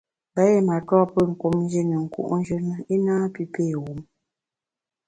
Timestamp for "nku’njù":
2.05-2.57